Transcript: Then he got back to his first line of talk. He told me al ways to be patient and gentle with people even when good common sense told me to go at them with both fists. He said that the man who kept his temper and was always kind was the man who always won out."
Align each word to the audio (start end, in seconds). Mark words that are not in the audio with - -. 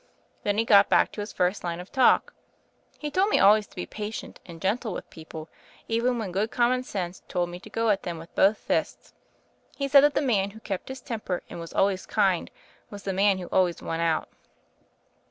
Then 0.41 0.57
he 0.57 0.65
got 0.65 0.89
back 0.89 1.11
to 1.11 1.21
his 1.21 1.31
first 1.31 1.63
line 1.63 1.79
of 1.79 1.91
talk. 1.91 2.33
He 2.97 3.11
told 3.11 3.29
me 3.29 3.37
al 3.37 3.53
ways 3.53 3.67
to 3.67 3.75
be 3.75 3.85
patient 3.85 4.39
and 4.47 4.59
gentle 4.59 4.93
with 4.93 5.07
people 5.11 5.47
even 5.87 6.17
when 6.17 6.31
good 6.31 6.49
common 6.49 6.81
sense 6.81 7.21
told 7.27 7.49
me 7.51 7.59
to 7.59 7.69
go 7.69 7.89
at 7.91 8.01
them 8.01 8.17
with 8.17 8.33
both 8.33 8.57
fists. 8.57 9.13
He 9.75 9.87
said 9.87 10.01
that 10.01 10.15
the 10.15 10.21
man 10.23 10.49
who 10.49 10.59
kept 10.61 10.89
his 10.89 11.01
temper 11.01 11.43
and 11.51 11.59
was 11.59 11.71
always 11.71 12.07
kind 12.07 12.49
was 12.89 13.03
the 13.03 13.13
man 13.13 13.37
who 13.37 13.45
always 13.51 13.79
won 13.79 13.99
out." 13.99 14.27